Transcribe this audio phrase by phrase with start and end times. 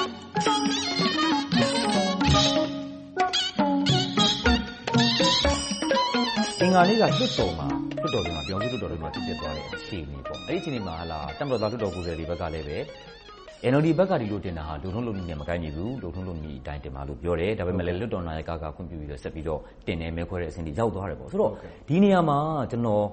[0.00, 0.02] အ
[6.64, 8.24] င်္ဂါနေ့က လွှတ်တော်မှာ ပြည်ထောင်
[8.72, 10.18] စုလွှတ်တော်မှာ ဖြစ်ပျက်သွားတဲ့ အခြေအနေ။
[10.48, 10.94] အဲဒီအခြေအနေမှာ
[11.38, 12.86] တပ်မတော်သား လွှတ်တော်ကိုယ်စားလှယ်တွေဘက်ကလည်း
[13.70, 21.52] NLD ဘက်က ဒီလိုတင်တာဟာ လုပ်ထုံးလုပ်နည်းနဲ့ မကိုက်ညီဘူး။လုပ်ထုံးလုပ်နည်းအတိုင်း တင်ပါလို့ ပြောတယ်။ဒါပေမဲ့လွှတ်တော်နာယက ခွင့်ပြုပြီးတော့ ဆက်ပြီးတော့တင်တယ်။မဲခွဲတဲ့အဆင့်အထိ ရောက်သွားတယ်။ဆိုတော့
[21.88, 22.38] ဒီနေရာမှာ
[22.70, 23.04] ကျနော်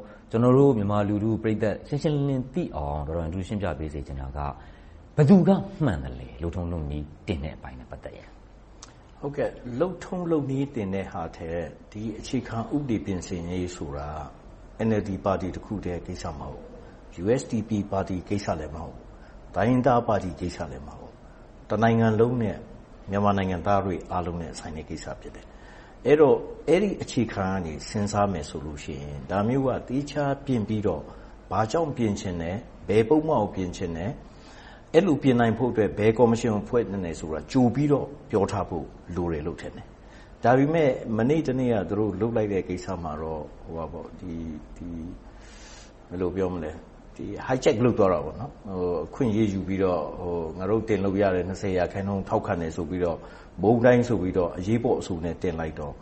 [0.58, 4.40] တို့ မြန်မာလူထုပရိသတ် ရှင်းရှင်းလင်းလင်းသိအောင် ဒေါက်တာရန်တူး ရှင်းပြပေးစေချင်တာက
[5.20, 5.50] ဘယ်သူက
[5.86, 8.30] မှန်သလဲ။လုပ်ထုံးလုပ်နည်းတင်တဲ့အပိုင်းနဲ့ပတ်သက်ရင်။
[9.80, 11.60] လုပ်ထုံးလုပ်နည်းတင်တဲ့ဟာထက်
[11.92, 14.10] ဒီအခြေခံဥပဒေပြင်ဆင်ရေးဆိုတာ
[14.88, 16.66] NLD ပါတီတခုတည်းကိစ္စမဟုတ်ဘူး။
[17.24, 19.04] USDP ပါတီကိစ္စလည်းမဟုတ်ဘူး။
[19.56, 21.14] တိုင်းရင်းသားပါတီကိစ္စလည်းမဟုတ်ဘူး။
[21.70, 22.58] တနိုင်ငံလုံးနဲ့
[23.10, 25.46] မြန်မာနိုင်ငံသားတွေအားလုံးနဲ့ဆိုင်တဲ့ကိစ္စဖြစ်တယ်။
[26.08, 26.38] အဲဒီတော့
[26.70, 31.04] အဲဒီအခြေခံကနေစဉ်းစားမယ်ဆိုရင်ဒါမျိုးကသီးခြားပြင်ပြီးတော့
[31.52, 34.12] ဘာကြောင့်ပြင်ချင်တယ်။ဘယ်ပုဒ်မကိုပြင်ချင်တယ်။
[34.96, 39.86] အဲဒီလိုပြင်နိုင်ဖို့အတွက်ဘယ်ကော်မရှင်ကိုဖွဲ့သင့်တယ်ဆိုတာကြိုပြီးတော့ပြောထားဖို့လိုတယ်လို့ထင်တယ်။
[40.44, 43.44] ဒါပေမဲ့မနေ့တနေ့ကသူတို့လုပ်လိုက်တဲ့ကိစ္စမှာတော့
[47.48, 48.36] Hijack လုပ်သွားတာပေါ့။
[49.06, 50.02] အခွင့်ရေးယူပြီးတော့
[50.58, 51.46] ငါတို့တင်လို့ရတယ်။
[51.78, 53.18] ရာခိုင်နှုန်းထောက်ခံတယ်ဆိုပြီးတော့
[53.64, 55.94] ဗြန်းတိုင်းဆိုပြီးတော့အရေးပေါ်အဆိုနဲ့တင်လိုက်တော့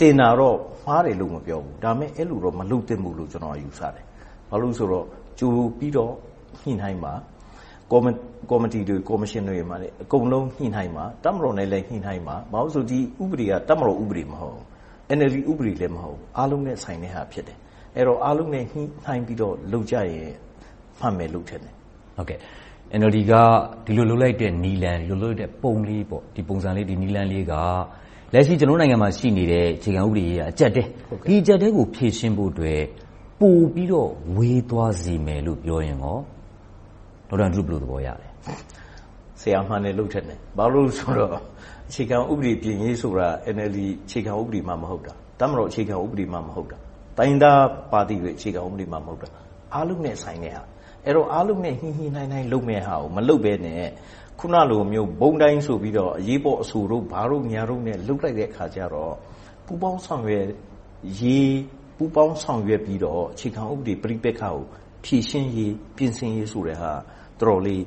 [0.00, 4.04] တင်တာတော့မှားတယ်လို့မပြောဘူး။ဒါပေမဲ့အဲဒီလိုတော့မလုပ်သင့်ဘူးလို့ကျနော်ကယူဆတယ်။
[4.50, 5.06] ဘာဖြစ်လို့လဲဆိုတော့
[5.38, 6.12] ကြိုပြီးတော့
[6.60, 7.14] ညှိနှိုင်းပါ။
[7.92, 14.64] ကော်မတီတွေ၊ကော်မရှင်တွေမှာအကုန်လုံးညှိနှိုင်းပါ။တပ်မတော်နဲ့လည်းညှိနှိုင်းပါ။ဘာဖြစ်လို့လဲဆိုတော့ဒီဥပဒေကတပ်မတော်ဥပဒေမဟုတ်ဘူး။
[15.16, 17.58] NLD ဥပဒေလည်းမဟုတ်ဘူး။အားလုံးနဲ့ဆိုင်တဲ့ဟာဖြစ်တယ်။
[17.96, 20.30] အဲဒီတော့အားလုံးနဲ့ညှိနှိုင်းပြီးတော့လုပ်ကြရင်
[20.98, 21.74] မှန်မယ်လို့ထင်တယ်။
[23.00, 23.32] NLD က
[23.86, 26.02] ဒီလိုလုပ်လိုက်တဲ့နည်းလမ်း၊ဒီလိုလုပ်လိုက်တဲ့ပုံလေး၊
[26.34, 27.54] ဒီပုံစံလေး၊နည်းလမ်းလေးက
[28.32, 30.88] လက်ရှိကျနော်တို့နိုင်ငံမှာရှိနေတဲ့အခြေခံဥပဒေရေးရာအကျပ်အတည်း။
[31.28, 32.82] ဒီအကျပ်အတည်းကိုဖြေရှင်းဖို့အတွက်
[33.40, 36.18] ပိုပြီးတော့ဝေးသွားစေမယ်လို့ပြောရင်ကော
[37.32, 38.28] ဒေါက်တာရန်တူးဘယ်လိုသဘောရလဲ။
[39.40, 41.30] ဆရာမှန်တယ်လို့ထင်တယ်။ဘာဖြစ်လို့လဲဆိုတော့
[41.88, 46.78] အခြေခံဥပဒေပြင်ရေးဆိုတာ NLD အခြေခံဥပဒေမှမဟုတ်တာ။တပ်မတော်အခြေခံဥပဒေမှမဟုတ်တာ။
[47.18, 47.60] တိုင်းရင်းသား
[47.92, 49.28] ပါတီတွေအခြေခံဥပဒေမှမဟုတ်တာ။
[49.74, 50.62] အားလုံးနဲ့ဆိုင်တဲ့ဟာ။
[51.06, 59.14] အဲဒီတော့အားလုံးနဲ့ညှိညှိနှိုင်းနှိုင်းလုပ်မယ့်ဟာကိုမလုပ်ဘဲနဲ့အခုနလိုမျိုးဗြန်းတိုင်းဆိုပြီးတော့အရေးပေါ်အဆိုတို့ဘာတို့ညာတို့နဲ့လုပ်လိုက်တဲ့အခါကြတော့
[59.66, 60.46] ပူးပေါင်းဆောင်ရွက်
[61.20, 61.48] ရေး၊
[61.96, 64.56] ပူးပေါင်းဆောင်ရွက်ပြီးတော့အခြေခံဥပဒေပဋိပက္ခကို
[65.04, 66.96] ဖြေရှင်းရေး၊ပြင်ဆင်ရေးဆိုတဲ့ဟာက
[67.40, 67.82] တော်တော်လေး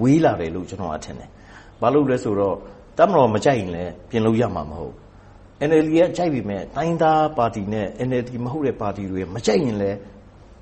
[0.00, 1.28] ဝေးလာတယ်လို့ကျနော်ကထင်တယ်။
[1.80, 2.56] ဘာဖြစ်လို့လဲဆိုတော့
[2.98, 4.98] တပ်မတော်မကြိုက်ရင်လဲပြင်လို့ရမှာမဟုတ်ဘူး။
[5.68, 9.90] NLD ကကြိုက်ပေမယ့်တိုင်းရင်းသားပါတီနဲ့ NLD မဟုတ်တဲ့ပါတီတွေမကြိုက်ရင်လဲ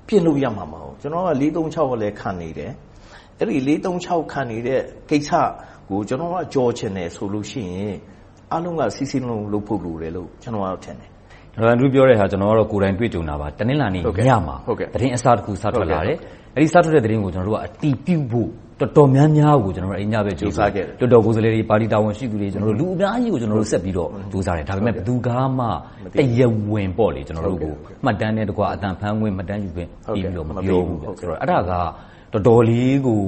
[0.07, 2.71] ပြင်လို့ရမှာမဟုတ်ဘူး။ကျနော်ကကလည်းခံနေတယ်။
[3.39, 3.73] အဲဒီ
[4.31, 5.31] ခံနေတဲ့ကိစ္စ
[5.89, 7.95] ကိုကျနော်ကကျော်ချင်တယ်ဆိုလို့ရှိရင်
[8.51, 11.09] အားလုံးကစည်းစည်းလုံးလုံးလုပ်ဖို့လိုတယ်လို့ကျနော်ကထင်တယ်။
[11.55, 14.55] ဒေါက်တာရန်တူးပြောတဲ့ဟာကျနော်ကကိုယ်တိုင်တွေ့ကြုံတာပါ။တနင်္လာနေ့ညမှာ
[14.93, 16.17] သတင်းအစတခုစထွက်လာတယ်။
[16.55, 18.49] အဲဒီစထွက်တဲ့သတင်းကိုကျနော်တို့ကအတည်ပြုဖို့
[18.79, 22.47] တော်တော်များများကိုအဲဒီညဘက်ကြိုးစားခဲ့တယ်။လွှတ်တော်ကိုယ်စားလှယ်တွေ၊ပါတီတာဝန်ရှိသူတွေ၊
[22.79, 23.39] လူအများကြီးကို
[23.71, 25.65] ဆက်ပြီးတော့ကြိုးစားတယ်။ဒါပေမဲ့ဘယ်သူကမှ
[26.17, 26.89] တရားဝင်
[27.27, 27.73] ကျနော်တို့ကို
[28.05, 30.97] မှတ်တမ်းနဲ့တကွအသံဖမ်းခွင့်၊မှတ်တမ်းယူခွင့်ပေးပြီးတော့မပြောဘူး။
[31.41, 31.71] အဲဒါက
[32.33, 33.19] တော်တော်လေးကို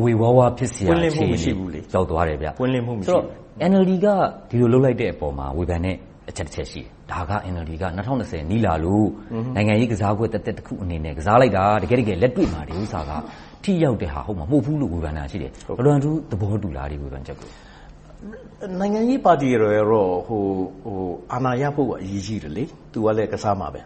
[0.00, 2.36] ဝေဝါးဝါးဖြစ်စရာအခြေအနေရောက်သွားတယ်။
[3.08, 3.24] ဆိုတော့
[3.70, 4.06] NLD က
[4.50, 5.96] ဒီလိုလုပ်လိုက်တဲ့အပေါ်မှာဝေဖန်တဲ့
[6.28, 9.06] အချက်တချက်ရှိတယ်။ဒါက NLD က၂၀၂၀နီးလာလို့
[9.56, 13.10] နိုင်ငံရေးကစားကွက်သက်သက်တခုအနေနဲ့ကစားလိုက်တာ။တကယ့်တကယ်လက်တွေ့မှာဒီဥစ္စာက
[13.64, 17.48] ထိရောက်တဲ့ဟာမဟုတ်ဘူးလို့ဝေဖန်တာရှိတယ်။ဒေါက်တာရန်တူးသဘောတူလား။ဒီဝေဖန်ချက်ကို။
[18.80, 20.10] နိုင်ငံရေးပါတီတွေကတော့
[21.32, 23.80] အာဏာရဖို့အရေးကြီးတယ်။သူကလဲကစားမှာပဲ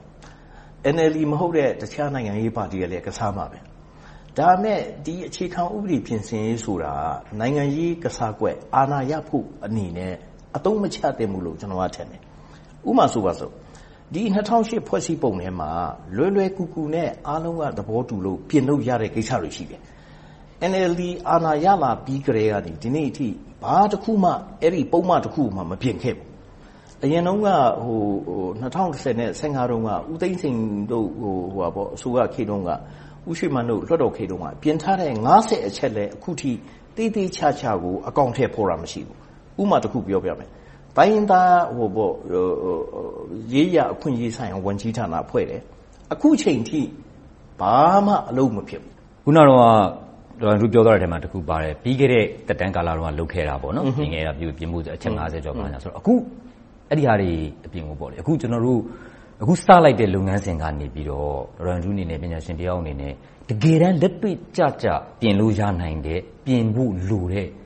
[0.94, 3.58] ။NLD မဟုတ်တဲ့တခြားနိုင်ငံရေးပါတီတွေကလည်းကစားမှာပဲ။
[4.38, 6.94] ဒါပေမဲ့ဒီအခြေခံဥပဒေပြင်ဆင်ရေးဆိုတာ
[7.40, 10.14] နိုင်ငံရေးကစားကွက်၊အာဏာရဖို့အနေနဲ့
[10.56, 12.20] အသုံးမချသင့်ဘူးလို့ကျနော်ကထင်တယ်။
[12.88, 13.52] ဥပမာဆိုပါစို့
[14.14, 15.70] ဒီ၂၀၀၈ဖွဲ့စည်းပုံထဲမှာ
[16.16, 19.80] လွယ်လွယ်ကူကူနဲ့အားလုံးကသဘောတူလို့ပြင်လို့ရတဲ့ကိစ္စတွေရှိတယ်။
[20.70, 23.28] NLD အာဏာရလာပြီးကတည်းကဒီနေ့အထိ
[23.62, 24.30] ဘာတခုမှ
[24.62, 26.28] အဲဒီပုဒ်မတခုမှမပြင်ခဲ့ဘူး။
[27.04, 27.96] အရင်တုန်းက၂၀
[28.60, 30.58] ၁၀-၁၅တုန်းကဦးသိန်းစိန်
[30.90, 31.08] တို့
[31.96, 32.70] အစိုးရခေတ်တုန်းက
[33.28, 35.10] ဦးရွှေမန်းတို့လွှတ်တော်ခေတ်တုန်းကပြင်ထားတဲ့
[35.68, 36.52] အချက်လည်းအခုထိ
[36.96, 39.18] သေသေချာချာကိုအကောင်အထည်ဖော်တာမရှိဘူး။
[39.60, 40.48] ဥပမာတခုပြောပြမယ်။
[40.96, 41.58] တိုင်းရင်းသား
[43.52, 45.60] ရေးရာအခွင့်အရေးဆိုင်ရာဝန်ကြီးဌာနဖွဲ့တယ်။
[46.12, 46.80] အခုအချိန်အထိ
[47.60, 49.64] ဘာမှအလုပ်မဖြစ်ဘူး။အခုနတုန်းက
[50.42, 55.54] ဒေါက်တာရန်တူးပြောသွားတဲ့အထဲမှာတခုပါတယ်။ပြီးခဲ့တဲ့သက်တမ်းကာလတုန်းကလုပ်ခဲ့တာပြင်ဖို့အချက်ကျော်-
[55.98, 56.14] အခု
[56.90, 57.32] အဲဒီဟာတွေ
[57.66, 58.32] အပြင်ကိုအခု
[59.62, 63.12] စလိုက်တဲ့လုပ်ငန်းစဉ်ကနေဒေါက်တာရန်တူးအနေနဲ့ပညာရှင်တယောက်အနေနဲ့
[63.48, 64.86] တကယ်တမ်းလက်တွေ့ကျကျ
[65.20, 67.63] ပြင်လို့ရနိုင်တဲ့၊ပြင်ဖို့လိုတဲ့အ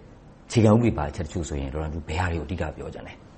[0.51, 2.01] ခြေခံဥပဒေပါအချက်တချို့ဆိုရင်ဘယ်ဟာတွေ
[2.41, 3.13] ကိုအဓိကပြောချင်လဲ။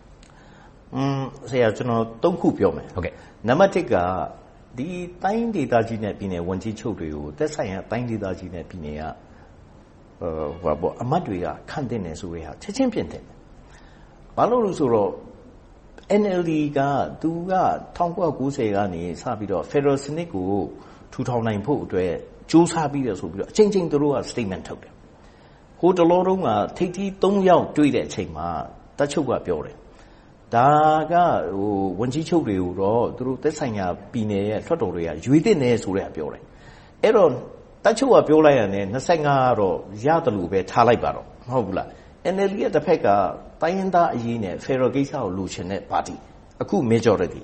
[1.77, 2.87] ကျနော်သုံးခုပြောမယ်။
[3.49, 3.95] နံပတ်တစ်က
[4.79, 9.03] တိုင်းဒေသကြီးနဲ့ပြည်နယ်ဝန်ကြီးချုပ်တွေကိုသက်ဆိုင်ရာတိုင်းဒေသကြီးနဲ့ပြည်နယ်က
[11.03, 13.25] အမတ်တွေကခန့်တင်တယ်ဆိုတဲ့ဟာချက်ချင်းပြင်တယ်။
[14.37, 15.11] ဘာလို့လဲဆိုတော့
[16.23, 16.81] NLD က
[17.23, 17.55] သူက
[17.97, 20.47] 1990ကနေစပြီးတော့ Federal စနစ်ကို
[21.13, 22.13] ထူထောင်နိုင်ဖို့အတွက်
[22.51, 24.93] ကြိုးစားပြီးတယ်ဆိုပြီးတော့အချိန်ချင်းသူတို့က statement ထုတ်တယ်။
[25.81, 28.49] ဟိုတလောတုန်းကထိပ်သီး၃ယောက်တွေ့တဲ့အချိန်မှာ
[28.99, 29.77] တချုပ်ကပြောတယ်။
[30.55, 30.69] ဒါ
[31.13, 31.15] က
[31.57, 36.43] ဟိုဝန်ကြီးချုပ်တွေကိုတော့သူတို့သက်ဆိုင်ရာပြည်နယ်ရဲ့လွှတ်တော်တွေကရွေးတင်နေဆိုတဲ့အပြောတယ်။
[37.03, 37.31] အဲ့တော့
[37.85, 39.29] တချုပ်ကပြောလိုက်ရတယ်25က
[39.61, 41.89] တော့ရတယ်လို့ပဲထားလိုက်ပါတော့မဟုတ်ဘူးလား။
[42.35, 43.09] NLD ရဲ့တစ်ဖက်က
[43.63, 46.17] တိုင်းရင်းသားအရေးနဲ့ Federal ကိစ္စကိုလိုချင်တဲ့ပါတီ
[46.63, 47.43] အခု majority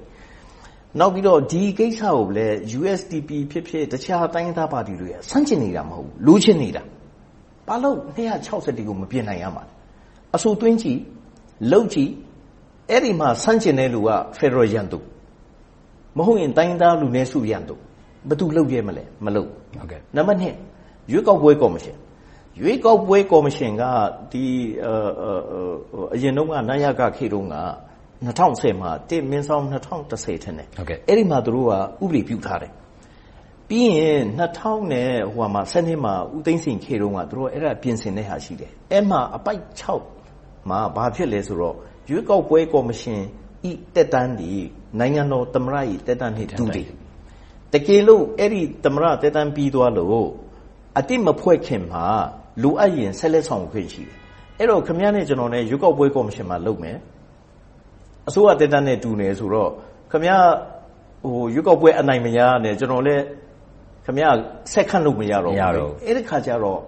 [1.01, 6.83] နောက်ပြီးတော့ဒီကိစ္စကိုလည်း USDP ဖြစ်ဖြစ်တခြားတိုင်းသားပါတီတွေကစန့်ကျင်နေတာမဟုတ်ဘူးလိုချင်နေတာ
[7.69, 7.97] ဘာလို့
[8.45, 9.65] 260ကိုမပြင်နိုင်ရမှာ
[10.37, 10.99] အဆိုသွင်းကြည့်
[11.71, 12.11] လှုပ်ကြည့်
[12.91, 14.99] အဲ့ဒီမှာစန့်ကျင်တဲ့လူက Federal ရန်သူ
[16.17, 17.75] မဟုတ်ရင်တိုင်းသားလူနည်းစုရန်သူ
[18.29, 19.49] ဘယ်သူလှုပ်ရဲမလဲမလှုပ်
[19.81, 21.97] ဟုတ်ကဲ့နံပါတ်2ရွေးကောက်ပွဲကော်မရှင်
[22.61, 23.83] ရွေးကောက်ပွဲကော်မရှင်က
[24.33, 24.45] ဒီ
[26.15, 27.57] အရင်တုန်းကနာယကခေတုန်းက
[28.27, 31.73] 2010မှာ1မင်းဆောင်2010ထင်တယ်ဟုတ်ကဲ့အဲ့ဒီမှာသူတို့က
[32.05, 32.73] ဥပဒေပြုထားတယ်
[33.69, 39.63] ပြီးရင်2000နဲ့ဟိုမှာ7နှစ်မှာဦးသိန်းစိန်ခေတုန်းကသူတို့အဲ့ဒါပြင်ဆင်တဲ့ဟာရှိတယ်အဲ့မှာအပိုက်
[40.17, 41.77] 6မှာဘာဖြစ်လဲဆိုတော့
[42.11, 43.23] ရွေးကောက်ပွဲကော်မရှင်
[43.71, 44.53] ဤတက်တန်းဒီ
[44.99, 46.87] နိုင်ငံတော်သမ္မတဤတက်တန်းနေထန်တယ်
[47.73, 50.29] တကယ်လို့အဲ့ဒီသမ္မတတက်တန်းပြီးသွားလို့
[50.99, 52.05] အတိမဖွဲ့ခင်မှာ
[52.63, 54.17] လိုအပ်ရင်ဆက်လက်ဆောင်ခွင့်ရှိတယ်
[54.59, 56.97] အဲ့တော့ခမရနဲ့ကျွန်တော်နဲ့ရွေးကောက်ပွဲကော်မရှင်မှာလုပ်မယ်
[58.29, 59.71] အစိုးရတက်တန်းနဲ့တူနေဆိုတော့
[60.13, 60.33] ခမရ
[61.23, 63.23] ဟိုရွေးကောက်ပွဲအနိုင်မရနဲ့ကျွန်တော်လည်း
[64.07, 64.27] ခမရ
[64.73, 65.61] ဆက်ခန့်လို့မရတော့ဘူး
[66.07, 66.81] အဲ့ဒီခါကျတော့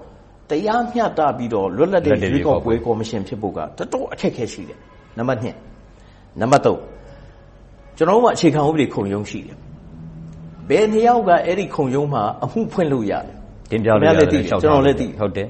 [0.50, 4.78] တရားမျှတပြီးတော့လွတ်လပ်တဲ့ရွေးကောက်ပွဲကော်မရှင်ဖြစ်ဖို့ကတော်တော်အခက်ခဲရှိတယ်
[5.18, 5.40] နံပါတ်
[5.94, 9.56] 2နံပါတ်3ကျွန်တော်တို့ကအခြေခံဥပဒေခုံရုံးရှိတယ်
[10.68, 13.34] ဘယ်နှစ်ယောက်ကအဲ့ဒီခုံရုံးမှာအမှုဖွင့်လို့ရတယ်
[13.70, 15.48] တင်ပြလို့ရတယ်ကျွန်တော်လည်းသိဟုတ်တယ်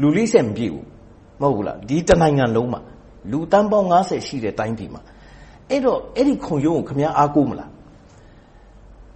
[0.00, 0.86] လူလိဆက်မပြည့်ဘူး
[1.40, 2.80] မဟုတ်ဘူးလားဒီတနိုင်ငံလုံးမှာ
[3.30, 5.02] လူတန်းပေါင်း90ရှိတဲ့တိုင်းပြည်မှာ
[5.70, 7.70] အဲ့တော့အဲ့ဒီခုံရုံးကိုခမည်းအားကိုးမလား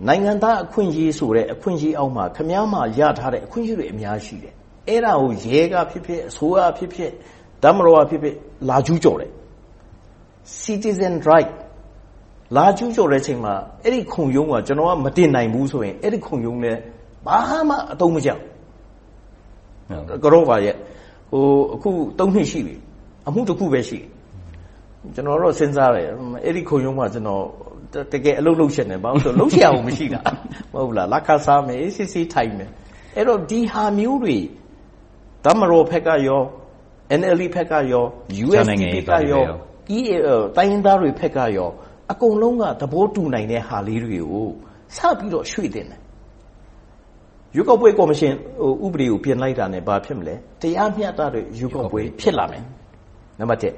[0.09, 4.55] နိုင်ငံသားအခွင့်အရေးဆိုတဲ့အခွင့်အရေးအောက်မှာခမည်းမှရထားတဲ့အခွင့်အရေးတွေအများရှိတယ်
[4.89, 7.11] အဲ့ဒါကိုရဲကဖြစ်ဖြစ်အစိုးရဖြစ်ဖြစ်
[7.65, 8.35] ဓမ္မတော်ဖြစ်ဖြစ်
[8.69, 9.31] လာကျူးကျော်တယ်
[10.63, 11.51] citizen right
[12.57, 13.55] လာကျူးကျော်တဲ့အချိန်မှာ
[13.85, 16.79] အဲ့ဒီခုံရုံးကကျွန်တော်ကမတင်နိုင်ဘူးဆိုရင်အဲ့ဒီခုံရုံးလည်း
[17.27, 17.39] ဘာ
[17.69, 18.41] မှအတုံးမကြောက်
[20.25, 20.75] ကတော့ပါရဲ့
[21.31, 21.45] ဟို
[21.75, 22.75] အခု၃နှစ်ရှိပြီ
[23.29, 23.99] အမှုတစ်ခုပဲရှိ
[25.15, 26.07] ကျွန်တော်တော့စဉ်းစားတယ်
[26.45, 27.43] အဲ့ဒီခုံရုံးမှာကျွန်တော်
[28.13, 30.21] တကယ်အလုပ်လုပ်ရှင်တယ်ဘာလို့ဆိုလုပ်ရအောင်မရှိတာ
[30.73, 32.71] မဟုတ်လားလက်ခစားမယ်အေးစစ်စစ်ထိုင်မယ်
[33.17, 34.39] အဲ့တော့ဒီဟာမျိုးတွေ
[35.45, 36.43] ဓမ္မရောဖက်ကရော
[37.21, 38.05] NLD ဖက်ကရော
[38.45, 39.45] USDP ဖက်ကရော
[39.89, 39.99] ဒီ
[40.57, 41.71] တိုင်းသားတွေဖက်ကရော
[42.13, 44.49] အကုန်လုံးကသဘောတူနိုင်တဲ့ဟာလေးတွေကို
[44.97, 46.01] စပြီးတော့ရွှေ့တင်တယ်
[47.57, 48.33] ရွေးကောက်ပွဲကော်မရှင်
[48.85, 52.65] ဥပဒေကိုပြင်လိုက်တာနဲ့ဘာဖြစ်မလဲတရားမျှတတဲ့ရွေးကောက်ပွဲဖြစ်လာမယ်
[53.39, 53.75] နံပါတ်1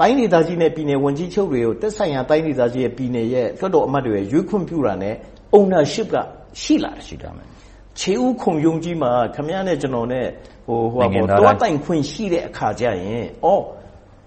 [0.00, 5.14] တိုင်းဒေသကြီးနဲ့ပြည်နယ်ဝန်ကြီးချုပ်တွေကိုတက်ဆိုင်ရာတိုင်းဒေသကြီးရဲ့ပြည်နယ်ရဲ့လွှတ်တော်အမတ်တွေရဲ့ရွေးခွင့်ပြုတာနဲ့
[5.56, 6.16] ownership က
[6.62, 7.46] ရှိလာတယ်ရှိတာမယ်
[8.00, 10.26] ခြေဦးခုံယုံကြီးမှာခမရနဲ့ကျွန်တော်နဲ့
[10.66, 13.62] ဟိုဟိုပေါ့တောတိုင်ခွင့်ရှိတဲ့အခါကျရင်အော်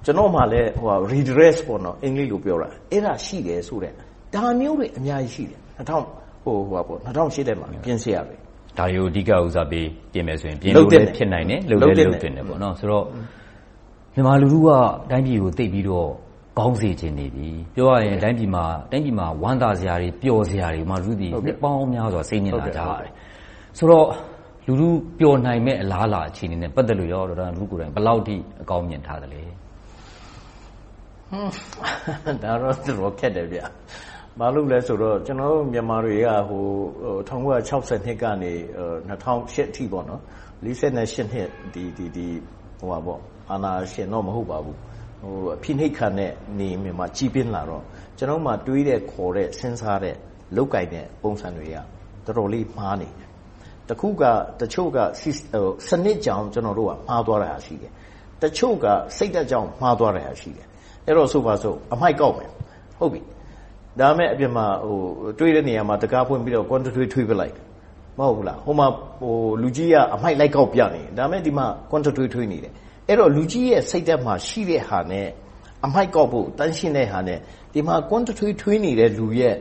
[0.05, 3.93] ကျွန်တော်မှလည်းဟို redress ပေါ့နော်အင်္ဂလိပ်လိုပြောတာအဲ့ဒါရှိတယ်ဆိုတဲ့
[4.35, 8.37] ဒါမျိုးတွေအများကြီးရှိတယ်2000ဟိုဟိုပေါ့2008ထဲမှာပြင်ဆင်ရတယ်
[8.77, 13.05] ဒါတွေကိုအဓိကဦးစားပေးပြင်မယ်ဆိုရင်ပြင်လို့လည်းဖြစ်နိုင်တယ်လုပ်လည်းလုပ်တင်တယ်ပေါ့နော်ဆိုတော့
[14.13, 14.69] မြန်မာလူထုက
[15.11, 16.09] တိုင်းပြည်ကိုသိပြီးတော့
[16.59, 23.11] ကောင်းစေခြင်းနေပြီပြောရရင်တိုင်းပြည်မှာတိုင်းပြည်မှာဝမ်းသာစရာတွေပျော်စရာတွေမှာလူတွေနှစ်ပေါင်းများစွာစိတ်ညစ်လာကြရတယ်
[23.77, 24.07] ဆိုတော့
[24.67, 24.89] လူထု
[25.19, 29.41] ပျော်နိုင်မဲ့အလားအလာအခြေအနေနဲ့ပတ်သက်လို့ရောဒေါက်တာလူကိုယ်တိုင်ဘယ်လောက်ထိအကောင်းမြင်ထားသလဲ
[32.43, 33.59] ဒါတော့တော်ခက်တယ်ဗျ
[34.39, 36.65] ဘာလို့လဲဆိုတော့ကျွန်တော်တို့မြန်မာတွေကဟို
[37.29, 38.51] 1960နှစ်ကနေ
[39.09, 40.21] 2008အထိပေါ့နော်
[40.63, 42.27] 48နှစ်ဒီဒီဒီ
[42.79, 44.77] ဟိုပါပေါ့ အာနာရှင်တော့မဟုတ်ပါဘူး
[45.21, 47.83] ဟိုအဖိနှိတ်ခံတဲ့နေမြန်မာကြီးပြင်းလာတော့
[48.17, 50.15] ကျွန်တော်မှတွေးတဲ့ခေါ်တဲ့စဉ်းစားတဲ့
[50.55, 51.75] လောက်ကင်တဲ့ပုံစံတွေက
[52.25, 53.27] တော်တော်လေးမှားနေတယ်
[53.89, 54.23] တခုက
[54.59, 54.97] တချို့က
[55.87, 57.91] စနစ်ကြောင်ကျွန်တော်တို့ကမှားသွားတာရှိတယ်
[58.41, 58.85] တချို့က
[59.17, 60.67] စိတ်သက်ကြောင်မှားသွားတာရှိတယ်
[61.05, 62.49] အဲ့တော့ဆိုပါစို့အမိုက်ကောက်မယ်
[62.99, 63.21] ဟုတ်ပြီ
[63.99, 64.99] ဒါမဲ့အပြင်မှာဟို
[65.39, 67.55] တွေးတဲ့နေရာမှာတကားဖွင့်ပြီးတော့ quantity ထွေးပလိုက်
[68.19, 68.87] မဟုတ်ဘူးလားဟိုမှာ
[69.21, 72.73] ဟိုလူကြီးကအမိုက်လိုက်ကောက်ပြနေဒါမဲ့ဒီမှာ quantity ထွေးနေတယ်
[73.09, 75.27] အဲ့တော့လူကြီးရဲ့စိတ်သက်မှာရှိတဲ့ဟာနဲ့
[75.85, 77.39] အမိုက်ကောက်ဖို့တန်းရှင်းတဲ့ဟာနဲ့
[77.73, 79.55] ဒီမှာ quantity ထွေးနေတဲ့လူရဲ့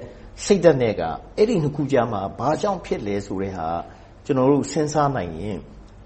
[0.45, 1.03] စိတ်သက်နဲ့က
[1.37, 3.69] အဲ့ဒီနှစ်ခုကြားမှာဘာကြောင့်ဖြစ်လဲဆိုတဲ့ဟာ
[4.25, 5.59] ကျွန်တော်တို့စဉ်းစားနိုင်ရင်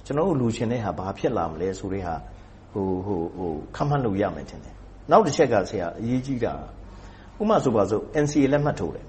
[0.06, 2.14] ကျွန်တော်တို့လူချင်းတဲ့ဟာဘာဖြစ်လာမလဲဆိုတဲ့ဟာ
[2.72, 4.74] ဟိုဟိုဟိုခန့်မှန်းလို့ရမယ်ထင်တယ်
[5.10, 6.54] နောက်တစ်ချက်ကဆရာအရေးကြီးတာ
[7.40, 9.06] ဥမာဆိုပါစို့ NCA လက်မှတ်ထိုးတယ်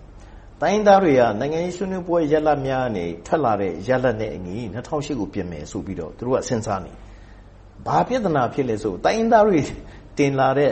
[0.62, 7.00] တိုင်းရင်းသားတွေကနိုင်ငံရေးဆွေးနွေးပွဲရလဒ်များကနေထွက်လာတဲ့ရလဒ်နဲ့အညီ၂၀၀၈ကိုပြင်မယ်ဆိုပြီးတော့သူတို့ကစဉ်းစားနေတယ်။
[7.88, 9.60] ဘာပြဿနာဖြစ်လဲဆိုတိုင်းရင်းသားတွေ
[10.18, 10.72] တင်လာတဲ့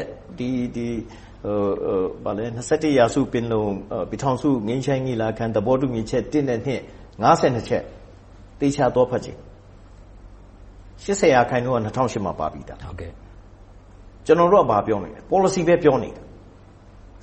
[2.98, 3.64] ရာစုပင်လုံ
[4.10, 6.70] ပြည်ထောင်စုငြိမ်းချမ်းရေးညီလာခံသဘောတူညီချက်1နဲ့2
[7.24, 7.84] 52ချက်
[8.60, 9.38] သေချာသွားဖတ်ကြည့်။
[11.04, 12.78] 80ရာခိုင်နှုန်းက၂၀၀၈မှာပါပြီသား။
[14.26, 16.24] ကျနော်တို့ကဘာပြောနေလဲ Policy ပဲပြောနေတာ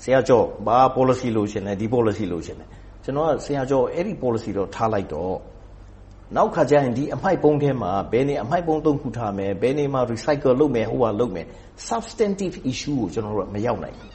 [0.03, 2.67] ဆရာကျော်ဘာ policy လိုချင်လဲဒီ policy လိုချင်လဲ
[3.05, 5.35] ကျွန်တော်ကဆရာကျော်အဲ့ဒီ policy တော့ထားလိုက်တော့
[6.37, 11.47] နောက်ခါကျရင်ဒီအမိုက်ပုံးထဲမှာဘယ်နေအမိုက်ပုံးသုံးခုထားမယ်ဘယ်နေမှာ recycle လုပ်မယ်ဟိုဟာလုပ်မယ်
[11.89, 14.13] substantive issue ကိုကျွန်တော်တို့မရောက်နိုင်ဘူး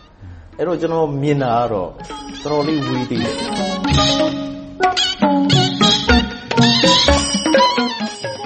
[0.58, 1.90] အဲ့တော့ကျွန်တော်မြင်တာကတော့
[2.44, 3.36] တော်တော်လေးဝေးသေးတယ်